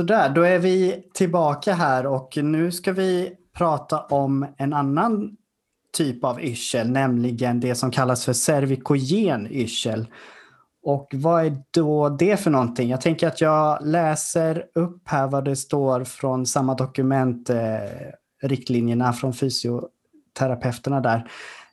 [0.00, 5.36] Sådär, då är vi tillbaka här och nu ska vi prata om en annan
[5.96, 10.06] typ av yrsel, nämligen det som kallas för cervikogen yrsel.
[10.82, 12.90] Och vad är då det för någonting?
[12.90, 17.58] Jag tänker att jag läser upp här vad det står från samma dokument, eh,
[18.42, 21.30] riktlinjerna från fysioterapeuterna där.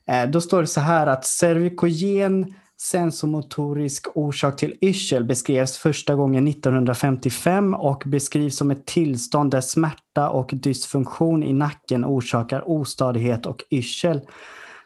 [0.07, 6.48] Eh, då står det så här att cervikogen sensomotorisk orsak till yrsel beskrevs första gången
[6.48, 13.63] 1955 och beskrivs som ett tillstånd där smärta och dysfunktion i nacken orsakar ostadighet och
[13.72, 14.22] yrsel.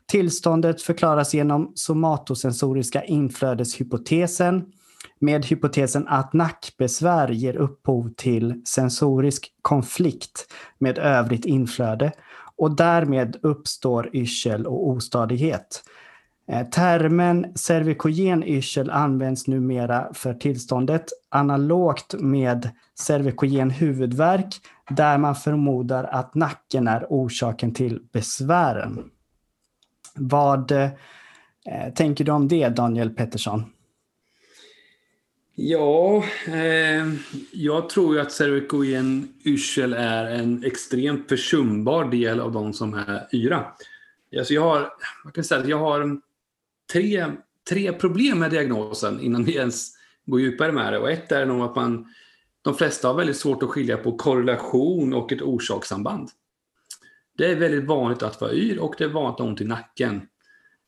[0.05, 4.65] Tillståndet förklaras genom somatosensoriska inflödeshypotesen
[5.19, 12.11] med hypotesen att nackbesvär ger upphov till sensorisk konflikt med övrigt inflöde
[12.55, 15.83] och därmed uppstår yrsel och ostadighet.
[16.47, 24.55] Eh, termen cervikogen yrsel används numera för tillståndet analogt med cervikogen huvudvärk
[24.89, 29.11] där man förmodar att nacken är orsaken till besvären.
[30.15, 30.89] Vad eh,
[31.95, 33.63] tänker du om det, Daniel Pettersson?
[35.55, 37.07] Ja, eh,
[37.51, 43.27] jag tror ju att cervikogen yrsel är en extremt försumbar del av de som är
[43.31, 43.65] yra.
[44.37, 44.89] Alltså jag har,
[45.23, 46.21] man kan säga att jag har
[46.91, 47.25] tre,
[47.69, 49.91] tre problem med diagnosen innan vi ens
[50.25, 50.99] går djupare med det.
[50.99, 52.05] Och ett är nog att man,
[52.61, 56.29] de flesta har väldigt svårt att skilja på korrelation och ett orsakssamband.
[57.37, 59.65] Det är väldigt vanligt att vara yr och det är vanligt att ha ont i
[59.65, 60.21] nacken.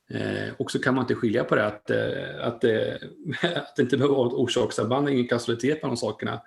[0.09, 2.93] Eh, och så kan man inte skilja på det, att, eh, att, eh,
[3.55, 6.41] att det inte behöver vara ett orsakssamband, ingen kausalitet på de sakerna.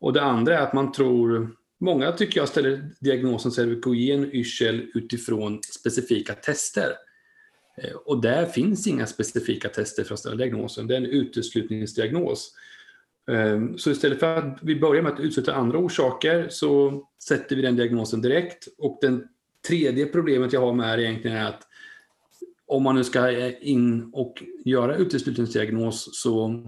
[0.00, 5.60] Och det andra är att man tror, många tycker jag ställer diagnosen cervikogen yrsel utifrån
[5.62, 6.92] specifika tester.
[7.82, 12.54] Eh, och där finns inga specifika tester för att ställa diagnosen, det är en uteslutningsdiagnos.
[13.30, 17.62] Ehm, så istället för att vi börjar med att utesluta andra orsaker så sätter vi
[17.62, 18.68] den diagnosen direkt.
[18.78, 19.20] Och det
[19.68, 21.62] tredje problemet jag har med det egentligen är att
[22.66, 26.64] om man nu ska in och göra uteslutningsdiagnos så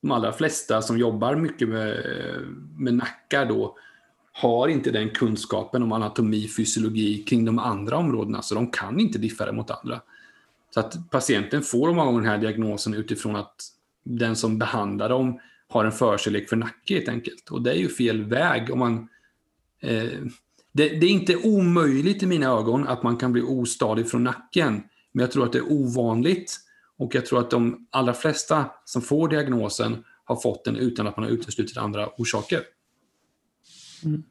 [0.00, 2.04] de allra flesta som jobbar mycket med,
[2.78, 3.76] med nackar då
[4.32, 9.18] har inte den kunskapen om anatomi, fysiologi kring de andra områdena, så de kan inte
[9.18, 10.00] diffa det mot andra.
[10.76, 13.54] Så att patienten får många gånger den här diagnosen utifrån att
[14.04, 17.50] den som behandlar dem har en förkärlek för nacke helt enkelt.
[17.50, 19.08] Och det är ju fel väg om man...
[19.80, 20.10] Eh,
[20.72, 24.82] det, det, är inte omöjligt i mina ögon att man kan bli ostadig från nacken.
[25.12, 26.56] Men jag tror att det är ovanligt.
[26.98, 31.16] Och jag tror att de allra flesta som får diagnosen har fått den utan att
[31.16, 32.62] man har uteslutit andra orsaker.
[34.04, 34.22] Mm.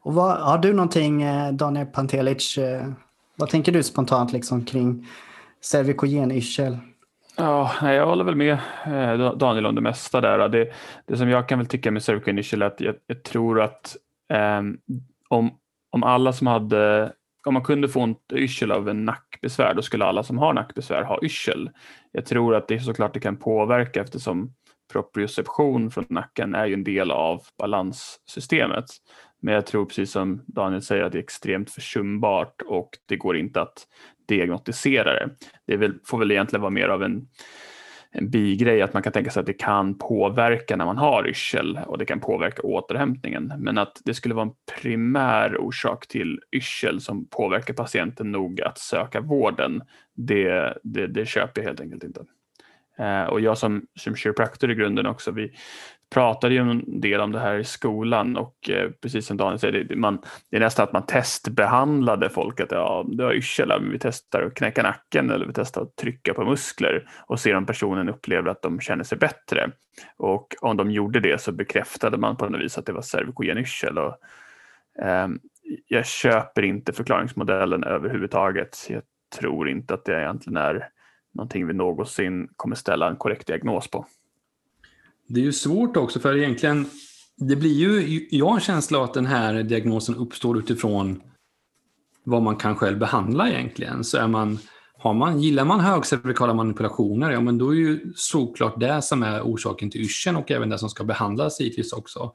[0.00, 2.92] Och vad, har du någonting, eh, Daniel Pantelic, eh,
[3.36, 5.06] vad tänker du spontant liksom kring
[5.60, 6.78] cervikogen yrsel?
[7.36, 10.48] Ja, jag håller väl med eh, Daniel om det mesta där.
[10.48, 10.72] Det,
[11.06, 13.96] det som jag kan väl tycka med cervikogen yrsel är att jag, jag tror att
[14.58, 14.78] um,
[15.28, 15.50] om,
[15.90, 17.12] om alla som hade
[17.46, 21.02] om man kunde få ont yrsel av en nackbesvär, då skulle alla som har nackbesvär
[21.02, 21.70] ha yrsel.
[22.12, 24.54] Jag tror att det såklart det kan påverka eftersom
[24.92, 28.84] proprioception från nacken är ju en del av balanssystemet.
[29.46, 33.36] Men jag tror precis som Daniel säger att det är extremt försumbart och det går
[33.36, 33.86] inte att
[34.28, 35.30] diagnostisera det.
[35.66, 37.28] Det väl, får väl egentligen vara mer av en,
[38.10, 41.78] en bigrej att man kan tänka sig att det kan påverka när man har yrsel
[41.86, 43.52] och det kan påverka återhämtningen.
[43.58, 48.78] Men att det skulle vara en primär orsak till yrsel som påverkar patienten nog att
[48.78, 49.82] söka vården,
[50.14, 52.24] det, det, det köper jag helt enkelt inte.
[52.98, 55.52] Eh, och jag som, som kiropraktor i grunden också, vi,
[56.14, 59.84] pratade ju en del om det här i skolan och eh, precis som Daniel säger,
[59.84, 60.18] det, man,
[60.50, 62.60] det är nästan att man testbehandlade folk.
[62.60, 65.96] Att ja, du har yrsel, men vi testar att knäcka nacken eller vi testar att
[65.96, 69.70] trycka på muskler och se om personen upplever att de känner sig bättre.
[70.16, 73.58] Och om de gjorde det så bekräftade man på något vis att det var cervikogen
[73.58, 73.98] yrsel.
[73.98, 74.16] Och,
[75.02, 75.28] eh,
[75.88, 78.86] jag köper inte förklaringsmodellen överhuvudtaget.
[78.88, 79.02] Jag
[79.38, 80.88] tror inte att det egentligen är
[81.34, 84.06] någonting vi någonsin kommer ställa en korrekt diagnos på.
[85.26, 86.86] Det är ju svårt också för egentligen,
[87.36, 91.22] det blir ju, jag har en känsla av att den här diagnosen uppstår utifrån
[92.24, 94.04] vad man kan själv behandla egentligen.
[94.04, 94.58] Så är man,
[94.98, 99.40] har man, gillar man högcervikala manipulationer, ja men då är ju såklart det som är
[99.40, 102.32] orsaken till yrseln och även det som ska behandlas givetvis också.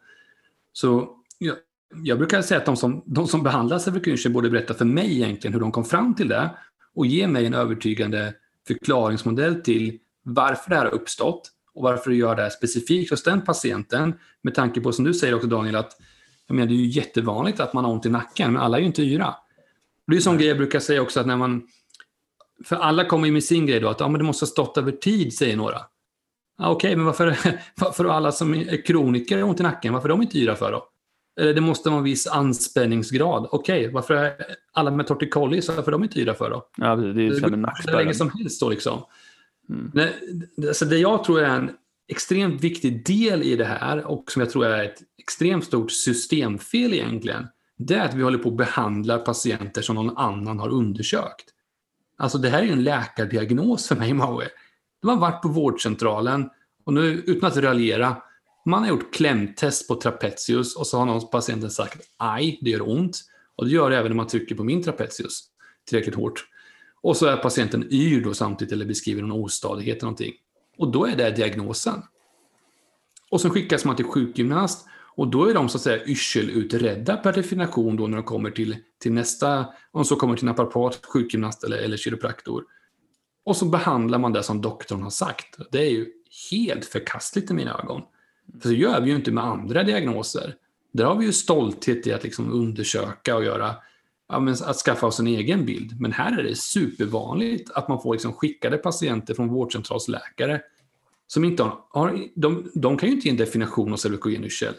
[0.74, 1.56] Så jag,
[2.04, 5.54] jag brukar säga att de som, de som behandlar cervikalyrsel borde berätta för mig egentligen
[5.54, 6.50] hur de kom fram till det
[6.96, 8.34] och ge mig en övertygande
[8.68, 13.24] förklaringsmodell till varför det här har uppstått och varför du gör det här specifikt hos
[13.24, 14.14] den patienten.
[14.42, 15.98] Med tanke på, som du säger också Daniel, att
[16.48, 18.82] jag menar, det är ju jättevanligt att man har ont i nacken, men alla är
[18.82, 19.36] ju inte yra.
[20.08, 21.68] Det är en sån grej jag brukar säga också att när man...
[22.66, 24.78] För alla kommer ju med sin grej då, att ja, men det måste ha stått
[24.78, 25.82] över tid, säger några.
[26.60, 27.38] Okej, okay, men varför,
[27.76, 30.88] varför alla som är kroniker ont i nacken, varför är de inte yra för då?
[31.42, 33.48] Eller det måste vara en viss anspänningsgrad.
[33.52, 34.34] Okej, okay, varför är
[34.74, 36.68] alla med torticollis, varför är de inte yra för då?
[36.78, 37.48] Ja, det är ju det
[37.88, 39.02] hur länge som helst då liksom.
[39.72, 39.92] Mm.
[39.94, 41.72] Det, alltså det jag tror är en
[42.08, 46.94] extremt viktig del i det här och som jag tror är ett extremt stort systemfel
[46.94, 47.48] egentligen,
[47.78, 51.46] det är att vi håller på att behandla patienter som någon annan har undersökt.
[52.18, 54.48] Alltså det här är ju en läkardiagnos för mig, Maue.
[55.02, 56.50] De har varit på vårdcentralen
[56.86, 58.16] och nu, utan att raljera,
[58.66, 62.90] man har gjort klämtest på trapezius och så har någon patienten sagt aj, det gör
[62.90, 63.22] ont.
[63.56, 65.44] Och det gör det även när man trycker på min trapezius
[65.88, 66.46] tillräckligt hårt.
[67.04, 70.34] Och så är patienten yr då samtidigt eller beskriver någon ostadighet eller någonting.
[70.78, 72.02] Och då är det diagnosen.
[73.30, 77.34] Och så skickas man till sjukgymnast och då är de så att säga yrselutredda per
[77.34, 81.78] definition då när de kommer till, till nästa, om så kommer till naprapat, sjukgymnast eller,
[81.78, 82.64] eller kiropraktor.
[83.46, 85.58] Och så behandlar man det som doktorn har sagt.
[85.72, 86.08] Det är ju
[86.52, 88.02] helt förkastligt i mina ögon.
[88.62, 90.56] För så gör vi ju inte med andra diagnoser.
[90.94, 93.76] Där har vi ju stolthet i att liksom undersöka och göra,
[94.32, 96.02] ja, men att skaffa oss en egen bild.
[96.02, 100.62] Men här är det supervanligt att man får liksom skickade patienter från vårdcentralsläkare
[101.28, 104.74] som inte har, har de, de kan ju inte ge en definition av cervikogenyrsel.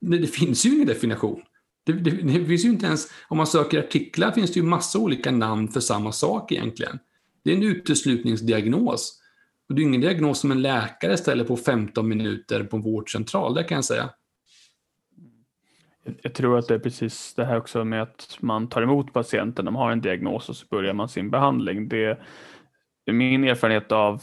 [0.00, 1.42] Det, det, finns ju ingen definition.
[1.84, 4.98] Det, det, det, finns ju inte ens, om man söker artiklar finns det ju massa
[4.98, 6.98] olika namn för samma sak egentligen.
[7.44, 9.20] Det är en uteslutningsdiagnos.
[9.68, 13.54] Och det är ingen diagnos som en läkare ställer på 15 minuter på en vårdcentral,
[13.54, 14.10] det kan jag säga.
[16.22, 19.64] Jag tror att det är precis det här också med att man tar emot patienten,
[19.64, 21.88] de har en diagnos och så börjar man sin behandling.
[21.88, 22.18] Det
[23.06, 24.22] är min erfarenhet av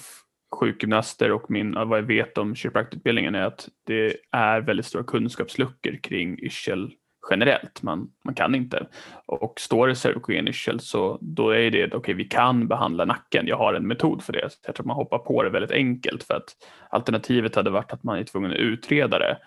[0.56, 5.96] sjukgymnaster och min, vad jag vet om kiropraktorutbildningen är att det är väldigt stora kunskapsluckor
[5.96, 6.92] kring yrsel
[7.30, 7.82] generellt.
[7.82, 8.88] Man, man kan inte.
[9.26, 13.48] Och står det cervikogen yrsel så då är det okej, okay, vi kan behandla nacken.
[13.48, 14.50] Jag har en metod för det.
[14.52, 16.50] Så jag tror att man hoppar på det väldigt enkelt för att
[16.90, 19.38] alternativet hade varit att man är tvungen att utreda det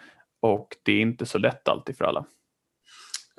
[0.54, 2.24] och det är inte så lätt alltid för alla.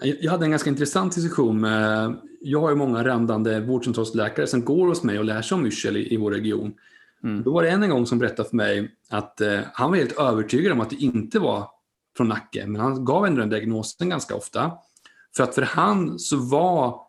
[0.01, 4.87] Jag hade en ganska intressant diskussion med, jag har ju många rändande vårdcentralsläkare som går
[4.87, 6.73] hos mig och lär sig om yrsel i, i vår region.
[7.23, 7.43] Mm.
[7.43, 10.19] Då var det en, en gång som berättade för mig att eh, han var helt
[10.19, 11.69] övertygad om att det inte var
[12.17, 14.71] från Nacke, men han gav ändå den diagnosen ganska ofta.
[15.35, 16.99] För att för han så var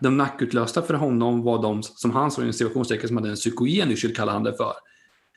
[0.00, 3.90] de nackutlösta för honom var de som han såg i situationstecken som hade en psykogen
[3.90, 4.72] yrsel, kallade han det för.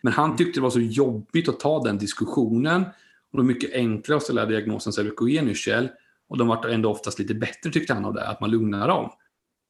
[0.01, 2.85] Men han tyckte det var så jobbigt att ta den diskussionen.
[3.31, 5.89] Och det var mycket enklare att ställa diagnosen cervikogen yrsel.
[6.29, 9.09] Och de var ändå oftast lite bättre tyckte han av det, att man lugnar dem.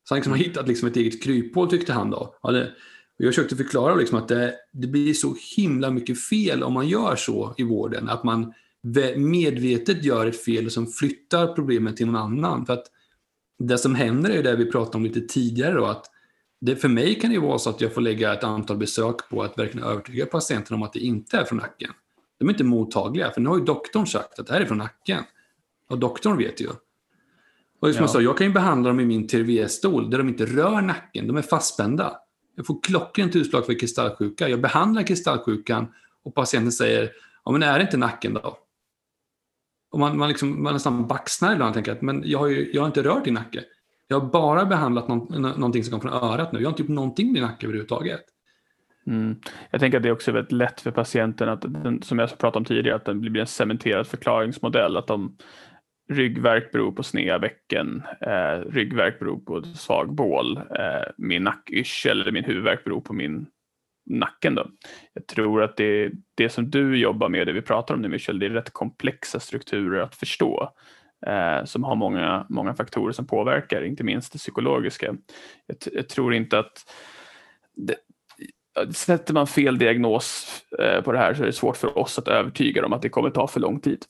[0.03, 2.35] Så han liksom har hittat liksom ett eget kryphål tyckte han då.
[2.41, 2.71] Ja, det,
[3.17, 7.15] jag försökte förklara liksom att det, det, blir så himla mycket fel om man gör
[7.15, 8.09] så i vården.
[8.09, 8.53] Att man
[9.15, 12.65] medvetet gör ett fel som flyttar problemet till någon annan.
[12.65, 12.85] För att
[13.59, 15.73] det som händer är det vi pratade om lite tidigare.
[15.73, 16.05] Då, att
[16.61, 19.43] det, för mig kan det vara så att jag får lägga ett antal besök på
[19.43, 21.91] att verkligen övertyga patienten om att det inte är från nacken.
[22.39, 24.77] De är inte mottagliga, för nu har ju doktorn sagt att det här är från
[24.77, 25.23] nacken.
[25.89, 26.67] Och doktorn vet ju.
[26.67, 26.75] Och
[27.79, 28.01] som ja.
[28.01, 31.27] jag sa, jag kan ju behandla dem i min TRV-stol där de inte rör nacken,
[31.27, 32.17] de är fastspända.
[32.55, 34.49] Jag får klockrent utslag för kristallsjuka.
[34.49, 35.87] Jag behandlar kristallsjukan
[36.23, 37.11] och patienten säger,
[37.45, 38.57] ja men är det inte nacken då?
[39.91, 42.71] Och man, man, liksom, man nästan baxnar ibland och tänker att men jag, har ju,
[42.73, 43.63] jag har inte rört din nacke.
[44.07, 46.59] Jag har bara behandlat någon, någonting som kommer från örat nu.
[46.59, 48.21] Jag har inte gjort någonting med din nacke överhuvudtaget.
[49.07, 49.35] Mm.
[49.71, 52.57] Jag tänker att det är också väldigt lätt för patienten att, den, som jag pratade
[52.57, 54.97] om tidigare, att den blir en cementerad förklaringsmodell.
[54.97, 55.37] Att de,
[56.09, 62.31] ryggverk beror på sneda bäcken, eh, ryggverk beror på svag bål, eh, min nackyrsel eller
[62.31, 63.45] min huvudvärk beror på min
[64.05, 64.55] nacken.
[64.55, 64.67] Då.
[65.13, 68.39] Jag tror att det, det som du jobbar med, det vi pratar om nu Michel,
[68.39, 70.73] det är rätt komplexa strukturer att förstå
[71.27, 75.15] eh, som har många, många faktorer som påverkar, inte minst det psykologiska.
[75.65, 76.93] Jag, jag tror inte att
[77.75, 77.95] det,
[78.93, 80.47] Sätter man fel diagnos
[80.79, 83.09] eh, på det här så är det svårt för oss att övertyga dem att det
[83.09, 84.05] kommer ta för lång tid.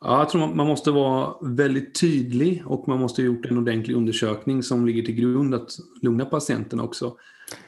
[0.00, 3.96] Ja, jag tror man måste vara väldigt tydlig och man måste ha gjort en ordentlig
[3.96, 5.70] undersökning som ligger till grund att
[6.02, 7.16] lugna patienten också.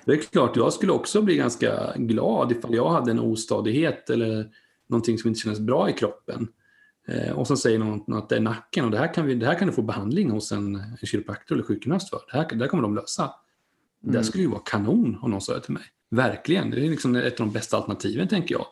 [0.05, 4.51] Det är klart, jag skulle också bli ganska glad ifall jag hade en ostadighet eller
[4.89, 6.49] någonting som inte kändes bra i kroppen.
[7.09, 9.47] Eh, och så säger någon att det är nacken och det här kan, vi, det
[9.47, 12.21] här kan du få behandling hos en, en kiropraktor eller sjukgymnast för.
[12.33, 13.31] Det här, det här kommer de lösa.
[14.03, 14.15] Mm.
[14.15, 15.83] Det skulle ju vara kanon om någon sa det till mig.
[16.11, 18.67] Verkligen, det är liksom ett av de bästa alternativen tänker jag.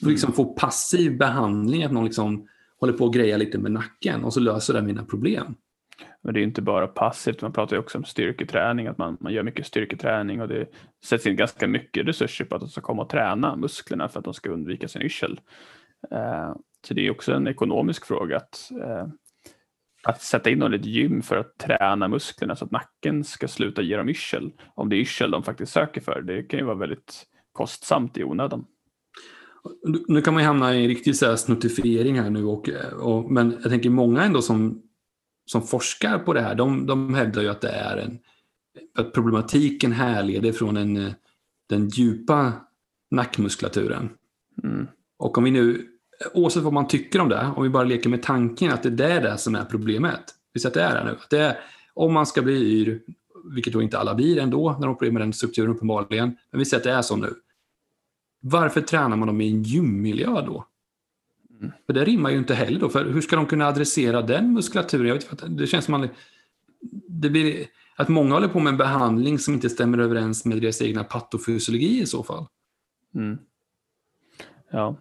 [0.00, 2.48] För liksom få passiv behandling, att någon liksom
[2.80, 5.54] håller på och grejar lite med nacken och så löser det mina problem.
[6.22, 9.32] Men det är inte bara passivt, man pratar ju också om styrketräning, att man, man
[9.32, 10.66] gör mycket styrketräning och det
[11.04, 14.24] sätts in ganska mycket resurser på att de ska komma och träna musklerna för att
[14.24, 15.40] de ska undvika sin yrsel.
[16.12, 19.06] Uh, så det är också en ekonomisk fråga att, uh,
[20.02, 23.82] att sätta in någon ett gym för att träna musklerna så att nacken ska sluta
[23.82, 24.52] ge dem yrsel.
[24.74, 28.24] Om det är yrsel de faktiskt söker för, det kan ju vara väldigt kostsamt i
[28.24, 28.64] onödan.
[30.08, 32.68] nu kan man ju hamna i en riktig så här snuttifiering här nu, och,
[33.00, 34.82] och, men jag tänker många ändå som,
[35.50, 38.18] som forskar på det här, de, de hävdar ju att det är en,
[38.98, 41.14] att problematiken härleder från en,
[41.68, 42.52] den djupa
[43.10, 44.08] nackmuskulaturen.
[44.62, 44.86] Mm.
[45.18, 45.86] Och om vi nu,
[46.34, 49.20] oavsett vad man tycker om det, om vi bara leker med tanken att det är
[49.20, 50.20] det som är problemet.
[50.52, 51.16] Vi säger att det är det nu.
[51.22, 51.58] Att det är,
[51.94, 53.02] om man ska bli yr,
[53.54, 56.58] vilket då inte alla blir ändå när de har problem med den strukturen uppenbarligen, men
[56.58, 57.34] vi säger att det är så nu.
[58.40, 60.66] Varför tränar man dem i en gymmiljö då?
[61.60, 61.72] Mm.
[61.86, 65.06] För det rimmar ju inte heller då, för hur ska de kunna adressera den muskulaturen?
[65.06, 66.08] Jag vet, det känns som man,
[67.08, 70.82] det blir, att många håller på med en behandling som inte stämmer överens med deras
[70.82, 72.46] egna patofysiologi i så fall.
[73.14, 73.38] Mm.
[74.70, 74.96] Ja.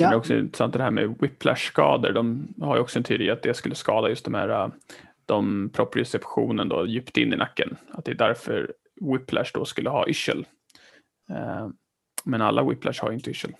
[0.00, 0.06] Ja.
[0.06, 2.12] är det också intressant det här med whiplash-skador.
[2.12, 4.70] De har ju också en teori att det skulle skada just de här
[5.26, 7.76] de proprioceptionen då djupt in i nacken.
[7.90, 10.46] Att det är därför whiplash då skulle ha yrsel.
[11.30, 11.68] Eh,
[12.24, 13.52] men alla whiplash har inte yrsel.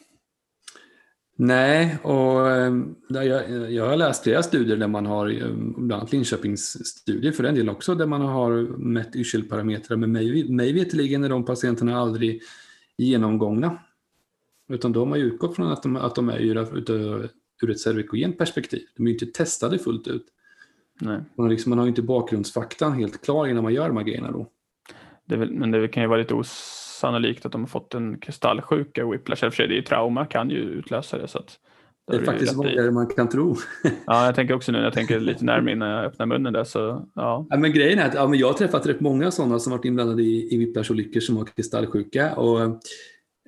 [1.36, 6.12] Nej, och ehm, jag, jag har läst flera studier där man har, ehm, bland annat
[6.12, 9.96] Linköpings studier för den delen också, där man har mätt yrselparametrar.
[9.96, 12.42] Men mig, mig veterligen är de patienterna aldrig
[12.98, 13.78] genomgångna.
[14.70, 16.90] Utan de har ju utgått från att de, att de är ur,
[17.62, 18.82] ur ett cervikogent perspektiv.
[18.96, 20.26] De är ju inte testade fullt ut.
[21.00, 21.20] Nej.
[21.34, 24.30] Man, liksom, man har ju inte bakgrundsfaktan helt klar innan man gör de här grejerna
[24.30, 24.46] då.
[25.24, 29.06] Det väl, men det kan ju vara lite osannolikt att de har fått en kristallsjuka
[29.06, 29.36] whiplash.
[29.36, 31.28] För sig, det är ju trauma kan ju utlösa det.
[31.28, 31.58] Så att
[32.10, 33.56] det är faktiskt vanligare än man kan tro.
[34.06, 36.64] ja, jag tänker också nu när jag tänker lite närmare innan jag öppnar munnen där.
[36.64, 37.46] Så, ja.
[37.50, 39.84] ja men grejen är att ja, men jag har träffat rätt många sådana som varit
[39.84, 42.34] inblandade i, i whiplash-olyckor som har kristallsjuka.
[42.34, 42.60] Och,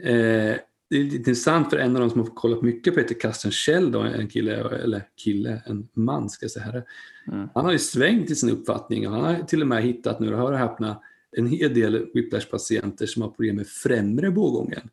[0.07, 0.57] eh,
[0.93, 3.51] det är lite intressant för en av dem som har kollat mycket på heter Carsten
[3.51, 6.65] Kjell, då, en kille, eller kille, en man ska jag säga.
[6.65, 6.85] Här.
[7.29, 7.49] Mm.
[7.55, 10.35] Han har ju svängt i sin uppfattning och han har till och med hittat, nu
[10.35, 11.01] hör och häpna,
[11.37, 14.91] en hel del whiplash-patienter som har problem med främre bågången.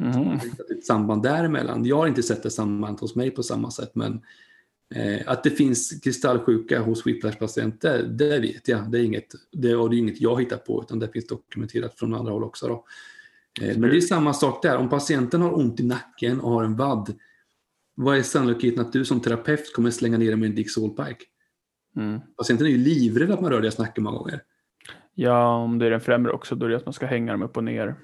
[0.00, 0.38] Mm.
[0.70, 1.84] Ett samband däremellan.
[1.84, 4.20] Jag har inte sett det samband hos mig på samma sätt, men
[4.94, 8.90] eh, att det finns kristallsjuka hos whiplash-patienter, det vet jag.
[8.90, 11.98] Det är, inget, det, och det är inget jag hittar på, utan det finns dokumenterat
[11.98, 12.68] från andra håll också.
[12.68, 12.84] Då.
[13.60, 14.76] Eh, men det är samma sak där.
[14.76, 17.14] Om patienten har ont i nacken och har en vadd,
[17.94, 21.24] vad är sannolikheten att du som terapeut kommer slänga ner dem med en Dixolpike?
[21.96, 22.20] Mm.
[22.38, 24.40] Patienten är ju livrädd att man rör deras nacke många gånger.
[25.14, 27.42] Ja, om det är den främre också, då är det att man ska hänga dem
[27.42, 27.94] upp och ner.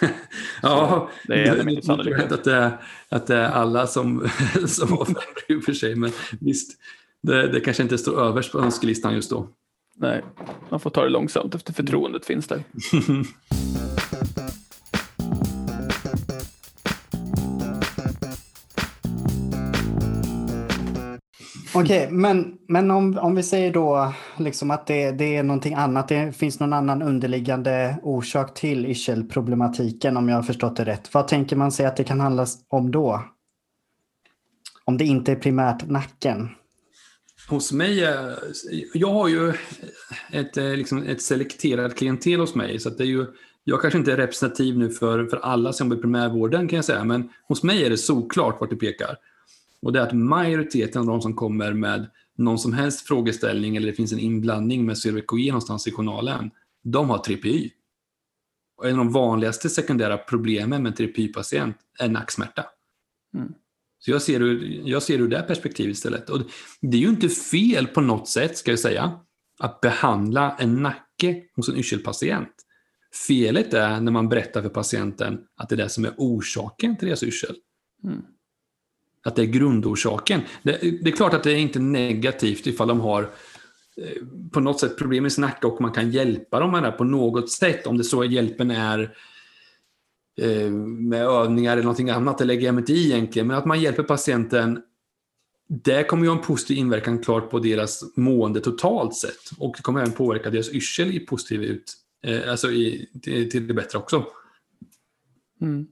[0.62, 2.32] ja, det är det, inte sannolikt.
[2.32, 4.28] Att det, att det är alla som,
[4.66, 6.10] som har främre i och för sig, men
[6.40, 6.78] visst,
[7.22, 9.48] det, det kanske inte står överst på önskelistan just då.
[9.96, 10.24] Nej,
[10.68, 12.62] man får ta det långsamt efter förtroendet finns där.
[21.84, 25.74] Okej, okay, men, men om, om vi säger då liksom att det, det är någonting
[25.74, 31.14] annat, det finns någon annan underliggande orsak till yrselproblematiken om jag har förstått det rätt.
[31.14, 33.24] Vad tänker man sig att det kan handla om då?
[34.84, 36.48] Om det inte är primärt nacken?
[37.48, 38.32] Hos mig, eh,
[38.94, 39.52] jag har ju
[40.32, 43.26] ett, eh, liksom ett selekterat klientel hos mig, så det är ju
[43.64, 46.84] jag kanske inte är representativ nu för, för alla som jobbar i primärvården kan jag
[46.84, 49.16] säga, men hos mig är det såklart vart det pekar.
[49.82, 53.86] Och det är att majoriteten av de som kommer med någon som helst frågeställning eller
[53.86, 56.50] det finns en inblandning med cervikogen någonstans i journalen,
[56.84, 57.70] de har TPY.
[58.76, 62.66] Och en av de vanligaste sekundära problemen med en TPY-patient är nacksmärta.
[63.34, 63.52] Mm.
[63.98, 66.30] Så jag ser, ur, jag ser ur det perspektivet istället.
[66.30, 66.40] Och
[66.80, 69.20] det är ju inte fel på något sätt, ska jag säga,
[69.58, 72.52] att behandla en nacke hos en yrselpatient.
[73.28, 77.08] Felet är när man berättar för patienten att det är det som är orsaken till
[77.08, 77.56] deras yrsel.
[78.04, 78.22] Mm
[79.24, 80.40] att det är grundorsaken.
[80.62, 83.22] Det, det, är klart att det är inte negativt ifall de har
[83.96, 84.22] eh,
[84.52, 87.04] på något sätt problem med sin nacke och man kan hjälpa dem med det på
[87.04, 87.86] något sätt.
[87.86, 89.14] Om det så hjälpen är
[90.40, 93.46] eh, med övningar eller någonting annat, det lägger jag mig inte i egentligen.
[93.48, 94.82] Men att man hjälper patienten,
[95.68, 99.50] det kommer ju ha en positiv inverkan klart på deras mående totalt sett.
[99.58, 101.94] Och det kommer även påverka deras yrsel i positiv ut,
[102.26, 104.24] eh, alltså i, till, till det bättre också.
[105.60, 105.86] Mm.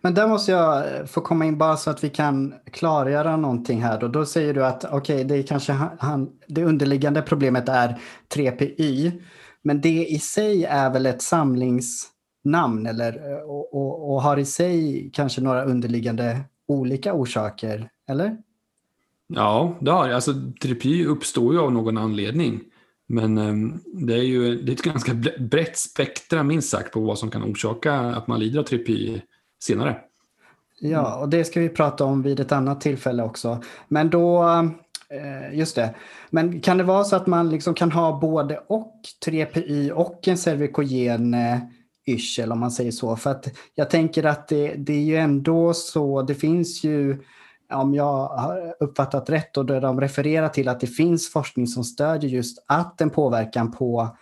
[0.00, 3.82] Men där måste jag eh, få komma in bara så att vi kan klargöra någonting
[3.82, 4.00] här.
[4.00, 8.00] Då, då säger du att okej, okay, det, kanske han, det underliggande problemet är
[8.34, 9.22] 3PY.
[9.62, 14.44] Men det i sig är väl ett samlingsnamn eller, eh, och, och, och har i
[14.44, 18.36] sig kanske några underliggande olika orsaker, eller?
[19.34, 22.60] Ja, det har Alltså, 3PY uppstår ju av någon anledning.
[23.08, 27.18] Men um, det är ju det är ett ganska brett spektra minst sagt på vad
[27.18, 29.20] som kan orsaka att man lider av 3PY
[29.62, 29.96] senare.
[30.80, 33.62] Ja, och det ska vi prata om vid ett annat tillfälle också.
[33.88, 34.44] Men då,
[35.10, 35.94] eh, just det.
[36.30, 38.94] Men kan det vara så att man liksom kan ha både och
[39.26, 41.58] 3PI och en cervikogen eh,
[42.06, 43.16] yrsel om man säger så.
[43.16, 47.18] För att jag tänker att det, det är ju ändå så, det finns ju
[47.72, 51.84] om jag har uppfattat rätt och där de refererar till att det finns forskning som
[51.84, 54.16] stödjer just att en påverkan på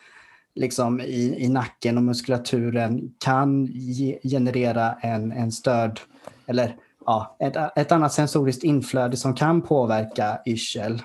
[0.56, 6.00] liksom i, i nacken och muskulaturen kan ge, generera en, en stöd
[6.46, 11.02] eller ja, ett, ett annat sensoriskt inflöde som kan påverka yrsel.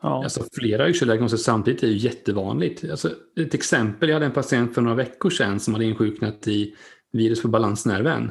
[0.00, 0.22] Ja.
[0.22, 2.90] Alltså, flera yrseldiagnoser samtidigt är ju jättevanligt.
[2.90, 3.10] Alltså,
[3.40, 6.74] ett exempel, jag hade en patient för några veckor sedan som hade insjuknat i
[7.12, 8.30] virus på balansnerven.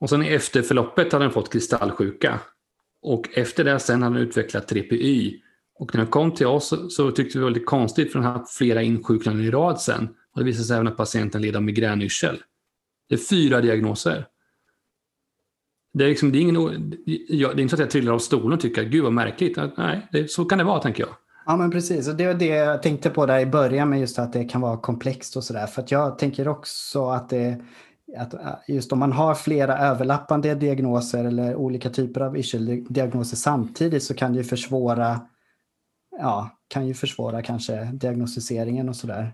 [0.00, 2.40] Och sen efter förloppet hade han fått kristallsjuka.
[3.02, 5.40] Och efter det sen hade han utvecklat 3PY.
[5.80, 8.18] Och när han kom till oss så, så tyckte vi det var lite konstigt för
[8.18, 10.08] han hade haft flera insjuknanden i rad sen.
[10.32, 12.42] Och det visade sig även att patienten led av migränyrsel.
[13.08, 14.26] Det är fyra diagnoser.
[15.92, 18.52] Det är, liksom, det, är ingen, det är inte så att jag trillar av stolen
[18.52, 19.58] och tycker att gud vad märkligt.
[19.76, 21.14] Nej, det, så kan det vara tänker jag.
[21.46, 24.18] Ja men precis, och det var det jag tänkte på där i början med just
[24.18, 25.66] att det kan vara komplext och sådär.
[25.66, 27.60] För att jag tänker också att det
[28.18, 34.02] att äh, just om man har flera överlappande diagnoser eller olika typer av yrseldiagnoser samtidigt
[34.02, 35.20] så kan det ju försvåra
[36.20, 39.32] ja, kan ju försvåra kanske diagnostiseringen och sådär.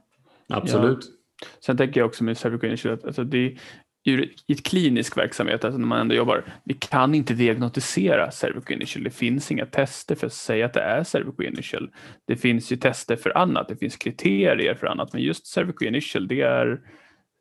[0.48, 0.98] Absolut.
[1.40, 1.46] Ja.
[1.60, 3.56] Sen tänker jag också med cervical att alltså det,
[4.04, 8.76] ur, i ett klinisk verksamhet, alltså när man ändå jobbar, vi kan inte diagnostisera cervical
[8.76, 9.04] initial.
[9.04, 11.90] Det finns inga tester för att säga att det är cervical initial.
[12.24, 16.28] Det finns ju tester för annat, det finns kriterier för annat, men just cervical initial,
[16.28, 16.80] det är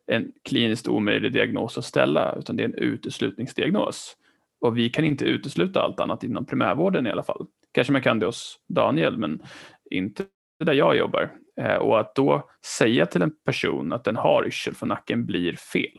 [0.06, 4.16] en kliniskt omöjlig diagnos att ställa, utan det är en uteslutningsdiagnos.
[4.60, 7.46] Och vi kan inte utesluta allt annat inom primärvården i alla fall.
[7.76, 9.42] Kanske man kan det hos Daniel, men
[9.90, 10.24] inte
[10.64, 11.32] där jag jobbar.
[11.60, 15.56] Eh, och att då säga till en person att den har yrsel för nacken blir
[15.56, 15.98] fel.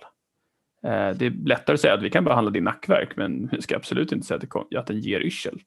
[0.83, 3.75] Eh, det är lättare att säga att vi kan behandla din nackverk, men vi ska
[3.75, 4.39] absolut inte säga
[4.77, 5.59] att den ger yrsel.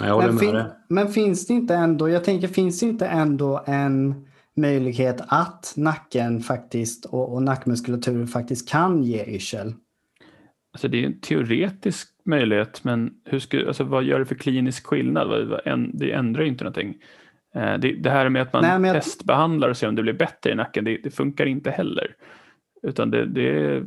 [0.00, 5.20] men, fin men finns det inte ändå, jag tänker, finns det inte ändå en möjlighet
[5.28, 9.74] att nacken faktiskt och, och nackmuskulaturen faktiskt kan ge yrsel?
[10.72, 14.86] Alltså det är en teoretisk möjlighet, men hur ska, alltså vad gör det för klinisk
[14.86, 15.60] skillnad?
[15.92, 16.94] Det ändrar inte någonting.
[17.54, 20.50] Eh, det, det här med att man Nej, testbehandlar och ser om det blir bättre
[20.50, 22.14] i nacken, det, det funkar inte heller.
[22.82, 23.82] Utan det, det,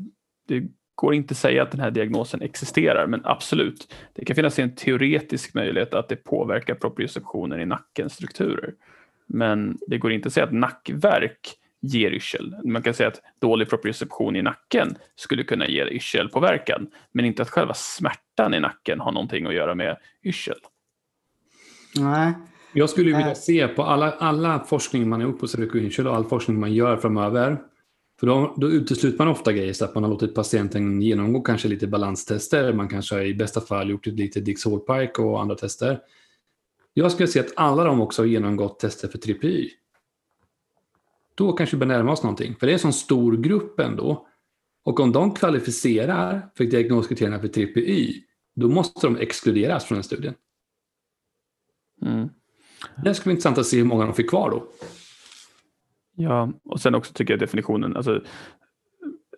[0.47, 0.63] det
[0.95, 4.75] går inte att säga att den här diagnosen existerar, men absolut, det kan finnas en
[4.75, 8.73] teoretisk möjlighet att det påverkar proprioceptionen i nackens strukturer.
[9.27, 12.55] Men det går inte att säga att nackverk ger yrsel.
[12.63, 17.49] Man kan säga att dålig proprioception i nacken skulle kunna ge yrselpåverkan, men inte att
[17.49, 17.73] själva
[18.33, 20.57] smärtan i nacken har någonting att göra med yrsel.
[21.95, 22.33] Nej.
[22.73, 23.33] Jag skulle vilja äh.
[23.33, 26.97] se på alla, alla forskning man har gjort på cervikoyrsel och all forskning man gör
[26.97, 27.61] framöver.
[28.19, 31.67] För då, då utesluter man ofta grejer så att man har låtit patienten genomgå kanske
[31.67, 32.73] lite balanstester.
[32.73, 35.99] Man kanske har i bästa fall gjort lite Dix Hallpike och andra tester.
[36.93, 39.69] Jag skulle säga att alla de också har genomgått tester för TPY.
[41.35, 42.55] Då kanske vi börjar närma oss någonting.
[42.55, 44.27] För det är en sån stor grupp ändå.
[44.83, 48.23] Och om de kvalificerar för diagnoskriterierna för TPY,
[48.55, 50.33] då måste de exkluderas från den studien.
[52.01, 52.29] Mm.
[53.03, 54.67] Det skulle vara intressant att se hur många de fick kvar då.
[56.15, 58.23] Ja, och sen också tycker jag definitionen, alltså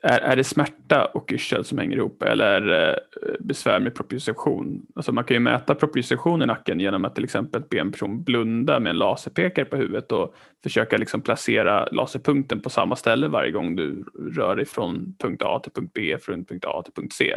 [0.05, 2.95] är, är det smärta och yrsel som hänger ihop eller eh,
[3.39, 4.85] besvär med proprioception?
[4.95, 8.23] Alltså man kan ju mäta proprioception i nacken genom att till exempel be en person
[8.23, 13.51] blunda med en laserpekare på huvudet och försöka liksom placera laserpunkten på samma ställe varje
[13.51, 17.13] gång du rör dig från punkt A till punkt B, från punkt A till punkt
[17.13, 17.33] C.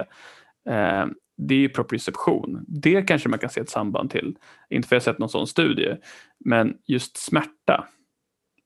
[0.71, 2.65] Eh, det är ju proprioception.
[2.69, 4.37] Det kanske man kan se ett samband till.
[4.71, 5.97] Inte för att jag sett någon sån studie,
[6.45, 7.89] men just smärta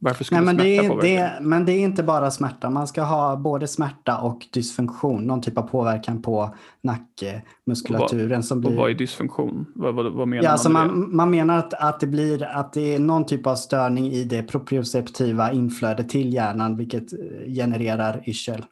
[0.04, 2.70] varför skulle Nej, men smärta det är, det, men det är inte bara smärta.
[2.70, 5.24] Man ska ha både smärta och dysfunktion.
[5.24, 8.38] Någon typ av påverkan på nackmuskulaturen.
[8.38, 8.76] Vad, som blir...
[8.76, 9.66] vad är dysfunktion?
[9.74, 12.72] Vad, vad, vad menar ja, man, alltså man, man menar att, att, det blir, att
[12.72, 17.18] det är någon typ av störning i det proprioceptiva inflödet till hjärnan vilket eh,
[17.54, 18.64] genererar yrsel.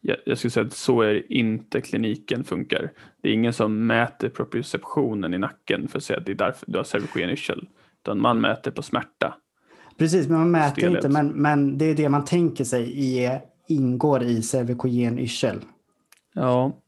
[0.00, 2.90] Jag, jag skulle säga att så är inte kliniken funkar.
[3.22, 6.66] Det är ingen som mäter proprioceptionen i nacken för att säga att det är därför
[6.66, 7.68] du har cervikogen yrsel.
[8.02, 9.34] Utan man mäter på smärta.
[9.98, 10.96] Precis, men man mäter Stelet.
[10.96, 11.08] inte.
[11.08, 15.60] Men, men det är det man tänker sig i, ingår i cervikogen yrsel.
[16.34, 16.80] Ja.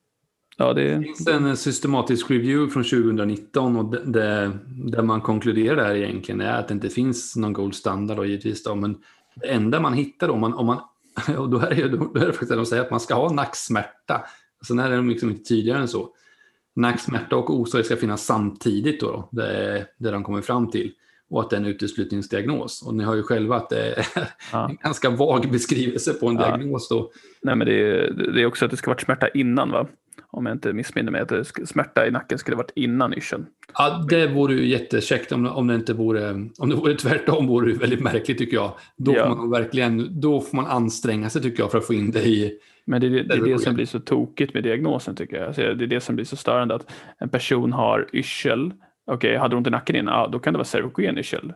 [0.56, 0.94] ja det...
[0.94, 6.52] det finns en systematisk review från 2019 och det, där man konkluderar där egentligen är
[6.52, 8.96] att det inte finns någon gold standard och givetvis då, men
[9.36, 10.78] det enda man hittar då, om man, om man,
[11.38, 13.32] och då är det, då är det faktiskt att de säger att man ska ha
[13.32, 14.24] nacksmärta.
[14.66, 16.08] Sen är det liksom inte tydligare än så.
[16.76, 20.92] Nacksmärta och osår ska finnas samtidigt då, då det är det de kommer fram till
[21.30, 22.82] och att det är en uteslutningsdiagnos.
[22.86, 24.06] Och ni har ju själva att det är
[24.52, 24.68] ja.
[24.70, 26.46] en ganska vag beskrivelse på en ja.
[26.46, 26.88] diagnos.
[26.88, 27.10] Då.
[27.42, 29.70] Nej, men det är, det är också att det ska vara smärta innan.
[29.70, 29.86] Va?
[30.28, 33.46] Om jag inte missminner mig att smärta i nacken skulle varit innan yrseln.
[33.74, 37.72] Ja, det vore ju jättekäckt om, om det inte vore, om det vore tvärtom vore
[37.72, 38.72] det väldigt märkligt tycker jag.
[38.96, 39.28] Då, ja.
[39.28, 42.26] får man verkligen, då får man anstränga sig tycker jag för att få in det
[42.26, 45.46] i men det, det, det är det som blir så tokigt med diagnosen tycker jag.
[45.46, 48.72] Alltså, det är det som blir så störande att en person har yrsel.
[49.06, 51.52] Okej, okay, hade ont i nacken innan, ja, då kan det vara cervikogen yrsel.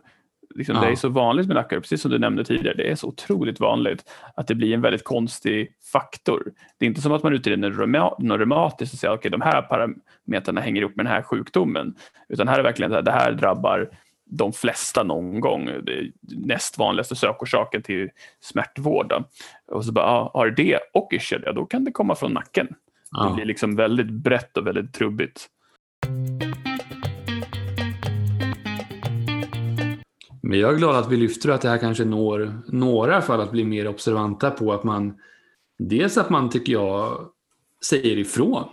[0.55, 0.81] Liksom, ja.
[0.81, 2.77] Det är så vanligt med nackar, precis som du nämnde tidigare.
[2.77, 6.51] Det är så otroligt vanligt att det blir en väldigt konstig faktor.
[6.77, 9.61] Det är inte som att man utreder något reumatiskt och säger att okay, de här
[9.61, 11.95] parametrarna hänger ihop med den här sjukdomen.
[12.29, 13.89] Utan här är verkligen att det här drabbar
[14.25, 15.65] de flesta någon gång.
[15.83, 18.09] Det är näst vanligaste sökorsaken till
[18.39, 19.13] smärtvård.
[19.67, 22.67] Och så bara, ja, har det och yrsel, ja då kan det komma från nacken.
[23.11, 23.23] Ja.
[23.23, 25.47] Det blir liksom väldigt brett och väldigt trubbigt.
[30.51, 33.51] Men jag är glad att vi lyfter att det här kanske når några fall att
[33.51, 35.13] bli mer observanta på att man
[35.79, 37.25] dels att man tycker jag
[37.85, 38.63] säger ifrån.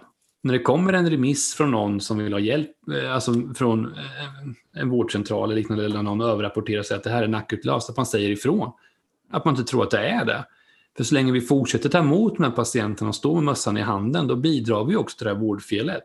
[0.42, 4.80] När det kommer en remiss från någon som vill ha hjälp, eh, alltså från eh,
[4.80, 8.06] en vårdcentral eller liknande, eller någon överrapporterar sig att det här är nackutlöst, att man
[8.06, 8.72] säger ifrån.
[9.30, 10.44] Att man inte tror att det är det.
[10.96, 13.80] För så länge vi fortsätter ta emot de här patienterna och stå med mössan i
[13.80, 16.04] handen, då bidrar vi också till det här vårdfelet.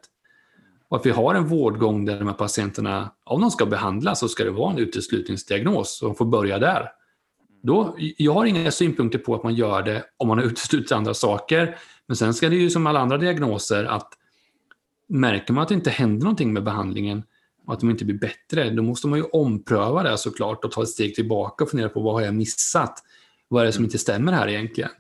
[0.94, 4.28] Och att vi har en vårdgång där de här patienterna, om de ska behandlas, så
[4.28, 6.90] ska det vara en uteslutningsdiagnos och får börja där.
[7.64, 11.14] Då, jag har inga synpunkter på att man gör det om man har uteslutit andra
[11.14, 11.78] saker.
[12.08, 14.10] Men sen ska det ju som alla andra diagnoser att
[15.10, 17.24] märker man att det inte händer någonting med behandlingen
[17.68, 20.84] och att de inte blir bättre, då måste man ju ompröva det såklart och ta
[20.84, 23.04] ett steg tillbaka och fundera på vad har jag missat?
[23.48, 24.92] Vad är det som inte stämmer här egentligen?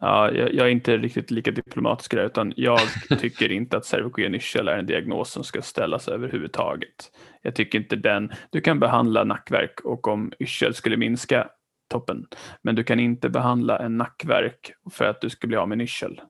[0.00, 2.80] Ja, jag, jag, är inte riktigt lika diplomatisk där, utan jag
[3.20, 7.12] tycker inte att cervikogen yrsel är en diagnos som ska ställas överhuvudtaget.
[7.42, 11.48] Jag tycker inte den, du kan behandla nackverk och om yrsel skulle minska,
[11.90, 12.26] toppen.
[12.62, 15.80] Men du kan inte behandla en nackverk för att du ska bli av med en
[15.80, 16.20] yrsel.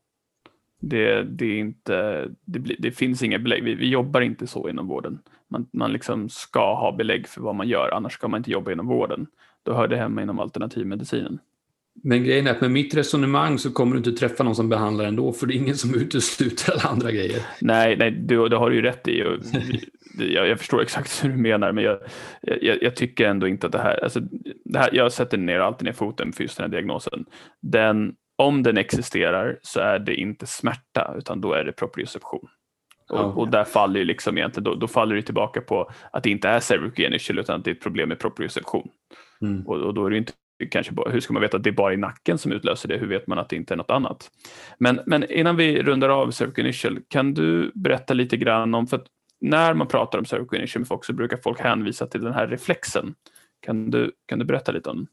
[0.81, 4.89] Det, det, är inte, det, det finns inga belägg, vi, vi, jobbar inte så inom
[4.89, 5.19] vården.
[5.51, 8.73] Man, man liksom ska ha belägg för vad man gör, annars ska man inte jobba
[8.73, 9.27] inom vården.
[9.63, 11.39] Då hör det hemma inom alternativmedicinen.
[12.03, 15.05] Men grejen är att med mitt resonemang så kommer du inte träffa någon som behandlar
[15.05, 17.43] ändå, för det är ingen som utesluter alla andra grejer.
[17.61, 19.25] Nej, nej det, det har du ju rätt i.
[20.19, 21.99] Jag, jag, förstår exakt hur du menar, men jag,
[22.43, 24.21] jag, jag, tycker ändå inte att det här, alltså,
[24.65, 24.91] det här...
[24.93, 27.25] Jag sätter ner alltid ner foten för just den här diagnosen.
[27.63, 32.49] Den, om den existerar så är det inte smärta, utan då är det proprioception.
[33.11, 36.31] Och, och, där faller ju liksom egentligen, då, då, faller det tillbaka på att det
[36.31, 38.89] inte är cervical utan att det är ett problem med proprioception.
[39.43, 39.67] Mm.
[39.67, 40.33] Och, och, då är det inte
[40.67, 42.97] kanske, hur ska man veta att det är bara i nacken som utlöser det?
[42.99, 44.31] Hur vet man att det inte är något annat?
[44.79, 48.97] Men, men innan vi rundar av cervical initial, kan du berätta lite grann om, för
[48.97, 49.07] att
[49.41, 52.49] när man pratar om cervical initial med folk så brukar folk hänvisa till den här
[52.49, 53.15] reflexen.
[53.61, 55.07] Kan du, kan du berätta lite om den?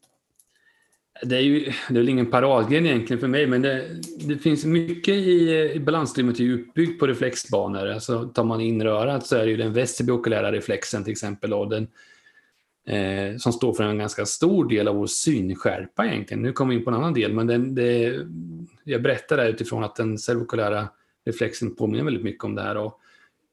[1.24, 3.86] Det är ju det är väl ingen paradgren egentligen för mig, men det,
[4.20, 7.88] det finns mycket i, i balanssystemet är uppbyggt på reflexbanor.
[7.88, 11.70] Alltså tar man in rörat så är det ju den vestibulära reflexen till exempel och
[11.70, 11.88] den
[12.88, 16.44] eh, som står för en ganska stor del av vår synskärpa egentligen.
[16.44, 18.20] Nu kommer vi in på en annan del, men den, det,
[18.84, 20.88] jag berättar det utifrån att den cervikulära
[21.26, 22.78] reflexen påminner väldigt mycket om det här.
[22.78, 23.00] Och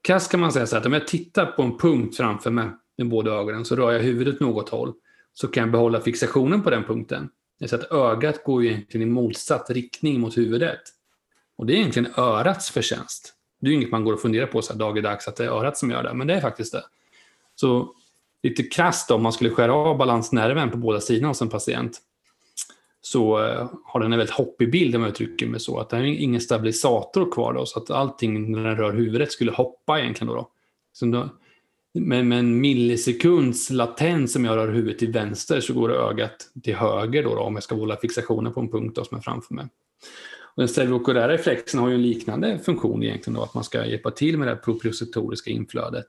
[0.03, 2.69] krasst kan man säga så här att om jag tittar på en punkt framför mig
[2.97, 4.93] med båda ögonen så rör jag huvudet något håll
[5.33, 7.29] så kan jag behålla fixationen på den punkten.
[7.61, 10.81] Det så att ögat går ju egentligen i motsatt riktning mot huvudet.
[11.57, 13.35] Och det är egentligen örats förtjänst.
[13.61, 15.49] Det är ju inget man går och funderar på så här dagligdags att det är
[15.49, 16.85] örat som gör det, men det är faktiskt det.
[17.55, 17.95] Så
[18.45, 22.01] lite krasst om man skulle skära av balansnerven på båda sidorna hos en patient
[23.01, 25.79] så eh, har den en väldigt hoppig bild om jag uttrycker mig så.
[25.79, 29.53] Att det är ingen stabilisator kvar då, så att allting när den rör huvudet skulle
[29.53, 30.35] hoppa egentligen då.
[30.35, 30.49] då.
[30.93, 31.29] Så då
[31.95, 36.75] med, med en millisekunds latens som jag rör huvudet till vänster så går ögat till
[36.75, 39.55] höger då, då om jag ska hålla fixationen på en punkt då, som är framför
[39.55, 39.67] mig.
[40.57, 44.11] Och den cervikokulära reflexen har ju en liknande funktion egentligen då, att man ska hjälpa
[44.11, 46.07] till med det proprioceptoriska inflödet.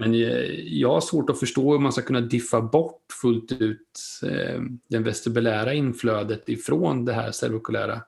[0.00, 0.20] Men eh,
[0.64, 4.98] jag har svårt att förstå hur man ska kunna diffa bort fullt ut eh, det
[4.98, 8.00] vestibulära inflödet ifrån det här cervikulära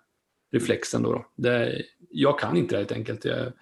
[0.53, 1.03] reflexen.
[1.03, 1.27] Då, då.
[1.37, 3.25] Det, jag kan inte det helt enkelt.
[3.25, 3.53] Jag,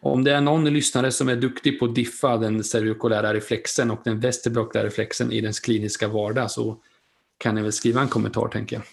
[0.00, 4.00] om det är någon lyssnare som är duktig på att diffa den cervikulära reflexen och
[4.04, 6.76] den vestibulära reflexen i den kliniska vardag så
[7.38, 8.84] kan ni väl skriva en kommentar tänker jag.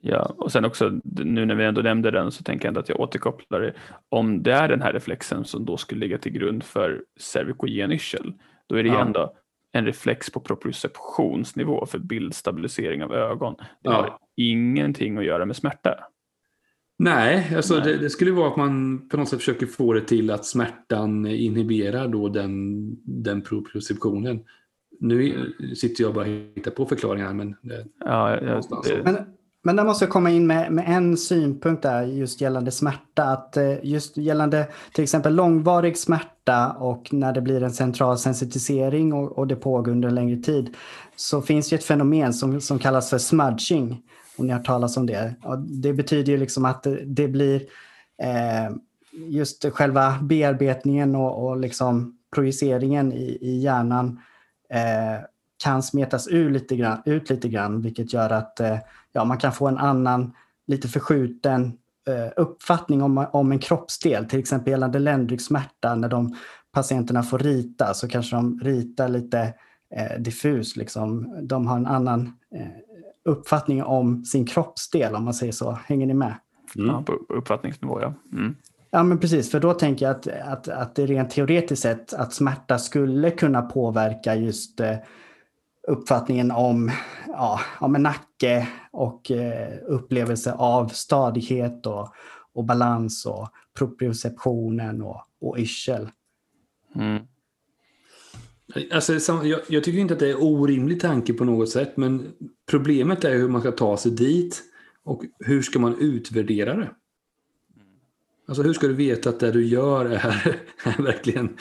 [0.00, 2.88] Ja, och sen också nu när vi ändå nämnde den så tänker jag ändå att
[2.88, 3.72] jag återkopplar det.
[4.08, 8.32] Om det är den här reflexen som då skulle ligga till grund för cervikogen yrsel,
[8.66, 9.00] då är det ja.
[9.00, 9.34] ändå
[9.72, 13.54] en reflex på proprioceptionsnivå för bildstabilisering av ögon.
[13.58, 13.92] Det ja.
[13.92, 15.94] har ingenting att göra med smärta.
[16.98, 17.84] Nej, alltså Nej.
[17.84, 21.26] Det, det, skulle vara att man på något sätt försöker få det till att smärtan
[21.26, 24.44] inhiberar då den, den proprioceptionen.
[25.00, 27.56] Nu sitter jag bara och hittar på förklaringar men...
[27.62, 29.16] Det, ja, jag, det, men
[29.68, 33.24] men där måste jag komma in med, med en synpunkt där just gällande smärta.
[33.24, 39.12] Att eh, just gällande till exempel långvarig smärta och när det blir en central sensitisering
[39.12, 40.74] och, och det pågår under en längre tid
[41.16, 44.02] så finns det ett fenomen som, som kallas för smudging.
[44.36, 45.34] Om ni har talat om det.
[45.42, 47.62] Och det betyder ju liksom att det, det blir
[48.22, 48.76] eh,
[49.12, 54.20] just själva bearbetningen och, och liksom projiceringen i, i hjärnan
[54.70, 55.24] eh,
[55.64, 58.78] kan smetas ut lite, grann, ut lite grann, vilket gör att eh,
[59.18, 60.32] ja, man kan få en annan,
[60.66, 61.72] lite förskjuten
[62.08, 64.24] eh, uppfattning om, om en kroppsdel.
[64.24, 66.36] Till exempel gällande ländryggsmärta, när de
[66.72, 69.54] patienterna får rita så kanske de ritar lite
[69.94, 70.76] eh, diffus.
[70.76, 71.36] Liksom.
[71.42, 72.66] De har en annan eh,
[73.24, 75.78] uppfattning om sin kroppsdel, om man säger så.
[75.86, 76.34] Hänger ni med?
[76.76, 76.88] Mm.
[76.90, 78.14] Ja, på uppfattningsnivå, ja.
[78.32, 78.56] Mm.
[78.90, 79.50] Ja, men precis.
[79.50, 83.62] För då tänker jag att, att, att det rent teoretiskt sett att smärta skulle kunna
[83.62, 84.96] påverka just eh,
[85.88, 86.90] uppfattningen om,
[87.26, 92.08] ja, om en nacke och eh, upplevelse av stadighet och,
[92.52, 93.48] och balans och
[93.78, 96.08] proprioceptionen och, och yrsel.
[96.94, 97.22] Mm.
[98.92, 99.12] Alltså,
[99.44, 102.32] jag, jag, tycker inte att det är orimlig tanke på något sätt, men
[102.70, 104.62] problemet är hur man ska ta sig dit
[105.04, 106.90] och hur ska man utvärdera det?
[108.48, 111.56] Alltså hur ska du veta att det du gör är, är verkligen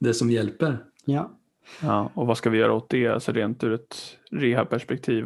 [0.00, 0.84] det som hjälper?
[1.04, 1.38] Ja.
[1.82, 3.08] Ja, och vad ska vi göra åt det?
[3.08, 3.96] Alltså rent ur ett
[4.30, 5.24] rehabperspektiv.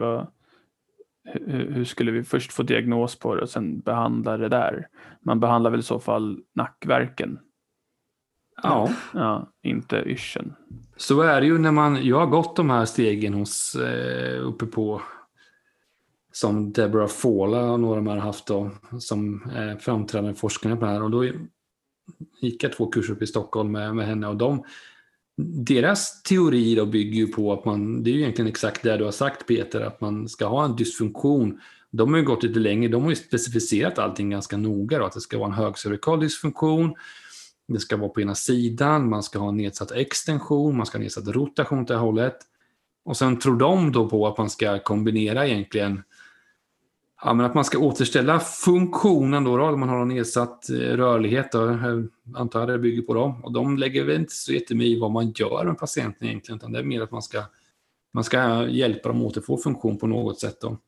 [1.24, 4.88] Hur, hur skulle vi först få diagnos på det och sen behandla det där?
[5.20, 7.38] Man behandlar väl i så fall nackverken?
[8.62, 8.90] Ja.
[9.14, 10.53] ja inte yrseln.
[10.96, 14.66] Så är det ju när man, jag har gått de här stegen hos, eh, uppe
[14.66, 15.03] på
[16.33, 20.85] som Deborah Fawla och några av de här haft då, som är framträdande forskare på
[20.85, 21.03] det här.
[21.03, 21.24] Och då
[22.40, 24.64] gick jag två kurser upp i Stockholm med, med henne och de,
[25.37, 29.05] deras teori då bygger ju på att man, det är ju egentligen exakt det du
[29.05, 31.61] har sagt Peter, att man ska ha en dysfunktion.
[31.90, 35.12] De har ju gått lite längre, de har ju specificerat allting ganska noga då, att
[35.12, 36.95] det ska vara en högcervikal dysfunktion,
[37.69, 41.29] det ska vara på ena sidan, man ska ha nedsatt extension, man ska ha nedsatt
[41.29, 42.37] rotation till det här hållet.
[43.05, 46.03] Och sen tror de då på att man ska kombinera egentligen
[47.22, 51.52] Ja, men att man ska återställa funktionen då, då man har en nedsatt eh, rörlighet.
[51.52, 51.78] Då,
[52.35, 53.44] antar jag det bygger på dem.
[53.44, 56.72] Och de lägger väl inte så jättemycket i vad man gör med patienten egentligen, utan
[56.72, 57.42] det är mer att man ska,
[58.12, 60.61] man ska hjälpa dem att återfå funktion på något sätt.
[60.61, 60.78] Då.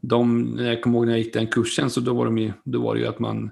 [0.00, 2.94] De, jag kommer ihåg när jag gick den kursen, så då var, de, då var
[2.94, 3.50] det ju att man,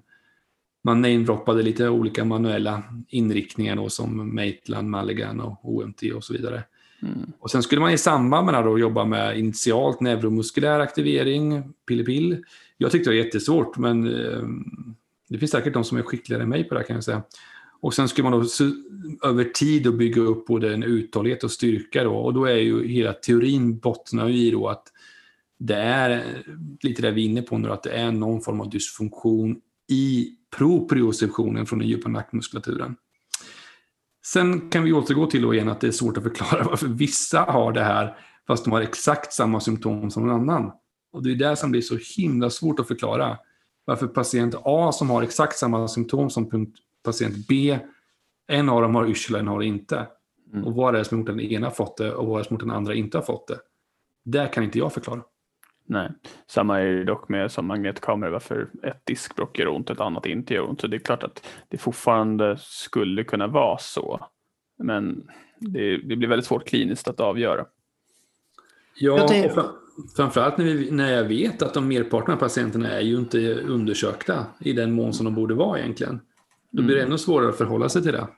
[0.85, 6.63] man namedroppade lite olika manuella inriktningar då, som Maitland, Mulligan och OMT och så vidare.
[7.03, 7.33] Mm.
[7.39, 12.45] Och sen skulle man i samband med det då jobba med initialt neuromuskulär aktivering, pillepill.
[12.77, 14.43] Jag tyckte det var jättesvårt, men eh,
[15.29, 17.23] det finns säkert de som är skickligare än mig på det här kan jag säga.
[17.81, 18.47] Och sen skulle man då
[19.29, 22.15] över tid bygga upp både en uthållighet och styrka då.
[22.15, 24.93] Och då är ju hela teorin bottnar i då att
[25.59, 26.25] det är
[26.83, 30.31] lite det vi är inne på nu, att det är någon form av dysfunktion i
[30.57, 32.97] proprioceptionen från den djupa nackmuskulaturen.
[34.33, 37.41] Sen kan vi återgå till då igen att det är svårt att förklara varför vissa
[37.41, 40.73] har det här fast de har exakt samma symptom som någon annan.
[41.13, 43.39] Och det är det som blir så himla svårt att förklara.
[43.85, 46.73] Varför patient A som har exakt samma symptom som
[47.05, 47.79] patient B,
[48.49, 50.07] en av dem har yrsel och en har det inte.
[50.53, 50.65] Mm.
[50.65, 52.49] Och vad är det som gjort att den ena fått det och vad är det
[52.49, 53.59] som gjort att den andra inte har fått det?
[54.25, 55.23] Det kan inte jag förklara.
[55.87, 56.11] Nej,
[56.47, 60.27] samma är det dock med som magnetkameror varför ett diskbråck gör ont och ett annat
[60.27, 60.81] inte gör ont.
[60.81, 64.27] Så det är klart att det fortfarande skulle kunna vara så.
[64.79, 67.67] Men det, det blir väldigt svårt kliniskt att avgöra.
[68.99, 69.31] Ja, och
[70.17, 74.47] framförallt när, vi, när jag vet att de merparten av patienterna är ju inte undersökta
[74.61, 76.21] i den mån som de borde vara egentligen.
[76.71, 77.11] Då blir det mm.
[77.11, 78.29] ännu svårare att förhålla sig till det.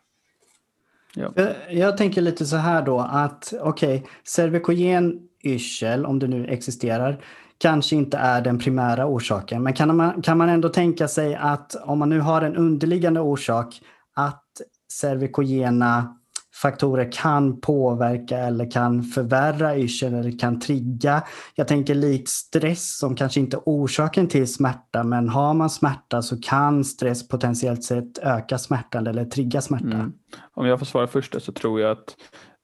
[1.14, 1.32] Ja.
[1.36, 6.46] Jag, jag, tänker lite så här då att okej, okay, cervikogen yrsel, om det nu
[6.46, 7.24] existerar,
[7.58, 9.62] kanske inte är den primära orsaken.
[9.62, 13.20] Men kan man, kan man ändå tänka sig att om man nu har en underliggande
[13.20, 13.80] orsak,
[14.16, 14.44] att
[14.92, 16.14] cervikogena
[16.62, 21.22] faktorer kan påverka eller kan förvärra yrsel eller kan trigga.
[21.54, 26.22] Jag tänker likt stress som kanske inte är orsaken till smärta men har man smärta
[26.22, 29.86] så kan stress potentiellt sett öka smärtan eller trigga smärta.
[29.86, 30.12] Mm.
[30.54, 32.16] Om jag får svara först så tror jag att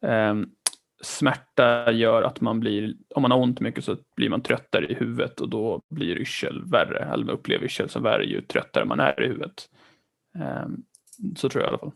[0.06, 0.34] eh,
[1.04, 4.94] smärta gör att man blir, om man har ont mycket så blir man tröttare i
[4.94, 9.00] huvudet och då blir yrsel värre, eller man upplever yrsel som värre ju tröttare man
[9.00, 9.68] är i huvudet.
[10.38, 10.82] Ehm,
[11.36, 11.92] så tror jag i alla fall.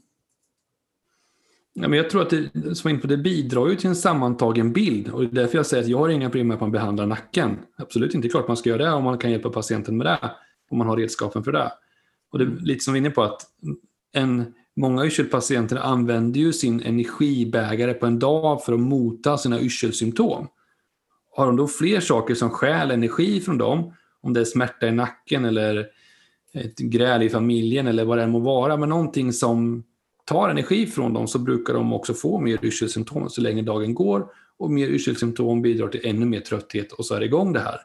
[1.81, 4.73] Ja, men jag tror att det, som in på det bidrar ju till en sammantagen
[4.73, 6.73] bild och det är därför jag säger att jag har inga problem med att man
[6.73, 7.59] behandlar nacken.
[7.77, 10.31] Absolut inte, klart man ska göra det om man kan hjälpa patienten med det,
[10.71, 11.73] om man har redskapen för det.
[12.31, 13.41] Och det är lite som vi är inne på att
[14.13, 20.49] en, många yrselpatienter använder ju sin energibägare på en dag för att mota sina yrselsymptom.
[21.37, 24.93] har de då fler saker som stjäl energi från dem, om det är smärta i
[24.93, 25.87] nacken eller
[26.55, 29.85] ett gräl i familjen eller vad det än må vara, men någonting som
[30.25, 34.27] tar energi från dem så brukar de också få mer yrselsymptom så länge dagen går
[34.59, 37.79] och mer yrselsymptom bidrar till ännu mer trötthet och så är det igång det här.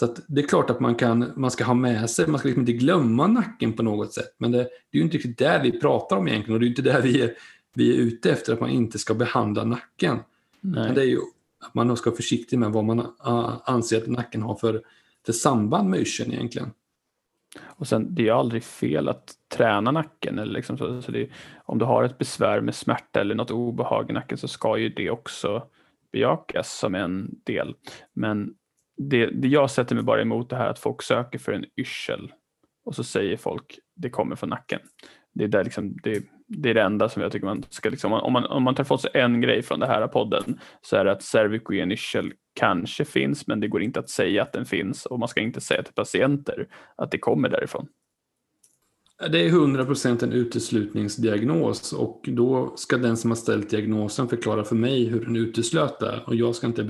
[0.00, 2.62] Så det är klart att man, kan, man ska ha med sig, man ska liksom
[2.62, 4.34] inte glömma nacken på något sätt.
[4.38, 6.68] Men det, det är ju inte riktigt det vi pratar om egentligen och det är
[6.68, 7.34] inte där vi är,
[7.74, 10.16] vi är ute efter, att man inte ska behandla nacken.
[10.60, 10.84] Nej.
[10.84, 11.18] Men det är ju
[11.60, 13.12] att man ska vara försiktig med vad man
[13.64, 14.82] anser att nacken har för,
[15.26, 16.70] för samband med yrseln egentligen.
[17.64, 20.38] Och sen, det är aldrig fel att träna nacken.
[20.38, 21.28] Eller liksom så, så det,
[21.64, 24.88] om du har ett besvär med smärta eller något obehag i nacken så ska ju
[24.88, 25.62] det också
[26.12, 27.74] bejakas som en del.
[28.12, 28.54] Men
[29.08, 32.32] det, det jag sätter mig bara emot det här att folk söker för en yrsel
[32.84, 34.80] och så säger folk det kommer från nacken.
[35.34, 38.12] Det är, där liksom, det, det är det enda som jag tycker man ska, liksom,
[38.12, 41.04] om man, om man tar fått sig en grej från den här podden så är
[41.04, 45.06] det att cervikogen yrsel kanske finns men det går inte att säga att den finns
[45.06, 47.86] och man ska inte säga till patienter att det kommer därifrån.
[49.30, 54.76] Det är 100% en uteslutningsdiagnos och då ska den som har ställt diagnosen förklara för
[54.76, 56.20] mig hur den uteslöt det.
[56.26, 56.82] Och jag ska inte,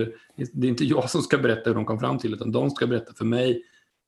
[0.52, 2.86] det är inte jag som ska berätta hur de kom fram till utan de ska
[2.86, 3.62] berätta för mig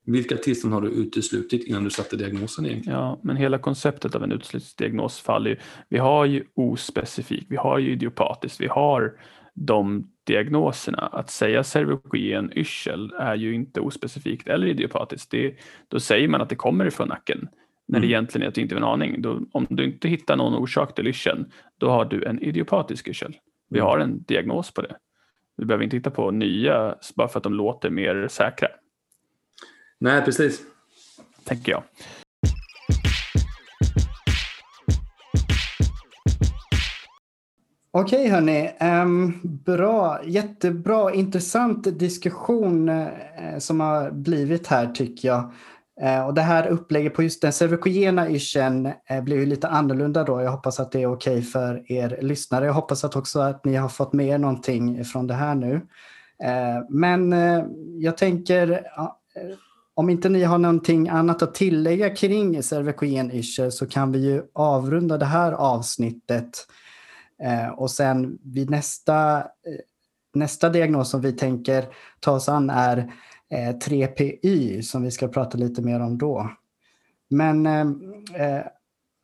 [0.04, 2.98] vilka tillstånd har du uteslutit innan du satte diagnosen egentligen?
[2.98, 5.56] Ja, men hela konceptet av en uteslutningsdiagnos faller ju.
[5.88, 9.12] Vi har ju ospecifik, vi har ju idiopatiskt, vi har
[9.54, 10.98] de diagnoserna.
[10.98, 15.30] Att säga cervikogen yrsel är ju inte ospecifikt eller idiopatiskt.
[15.30, 15.54] Det,
[15.88, 17.48] då säger man att det kommer ifrån nacken.
[17.88, 18.10] När det mm.
[18.10, 19.22] egentligen är att du inte har en aning.
[19.22, 23.36] Då, om du inte hittar någon orsak till yrseln, då har du en idiopatisk yrsel.
[23.70, 23.86] Vi mm.
[23.86, 24.96] har en diagnos på det.
[25.56, 28.68] Vi behöver inte hitta på nya bara för att de låter mer säkra.
[29.98, 30.62] Nej, precis.
[31.44, 31.82] Tänker jag.
[37.94, 43.08] Okej hörni, um, bra, jättebra, intressant diskussion uh,
[43.58, 45.52] som har blivit här tycker jag.
[46.02, 50.24] Eh, och det här upplägget på just den cervikogena yrseln eh, blir ju lite annorlunda
[50.24, 50.42] då.
[50.42, 52.66] Jag hoppas att det är okej okay för er lyssnare.
[52.66, 55.74] Jag hoppas att också att ni har fått med er någonting från det här nu.
[56.44, 57.32] Eh, men
[58.00, 58.86] jag tänker
[59.94, 64.42] om inte ni har någonting annat att tillägga kring cervikogen yrsel så kan vi ju
[64.52, 66.66] avrunda det här avsnittet.
[67.76, 69.44] Och sen vid nästa,
[70.34, 71.84] nästa diagnos som vi tänker
[72.20, 73.12] ta oss an är
[73.52, 76.50] 3PY som vi ska prata lite mer om då.
[77.30, 77.86] Men eh,
[78.46, 78.64] eh,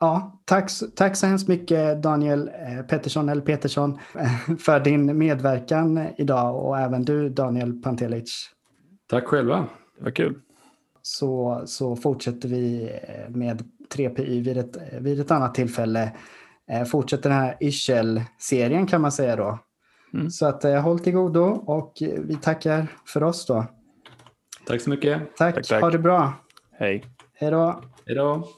[0.00, 3.98] ja, tack, tack så hemskt mycket Daniel eh, Pettersson, eller Petersson,
[4.58, 8.50] för din medverkan idag och även du Daniel Pantelic.
[9.06, 9.66] Tack själva,
[9.98, 10.40] det var kul
[11.08, 13.64] så, så fortsätter vi eh, med
[13.94, 16.12] 3PI vid ett, vid ett annat tillfälle.
[16.70, 19.58] Eh, fortsätter den här Ischel-serien kan man säga då.
[20.14, 20.30] Mm.
[20.30, 23.64] Så att eh, håll till godo och vi tackar för oss då.
[24.68, 25.36] Tack så mycket.
[25.36, 25.82] Tack, tack, tack.
[25.82, 26.34] ha det bra.
[26.78, 27.04] Hej.
[27.34, 27.82] Hej då.
[28.06, 28.48] Hej då.